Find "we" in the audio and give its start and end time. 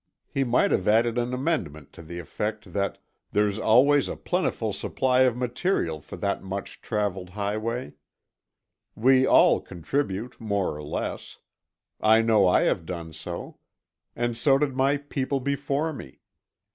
8.95-9.27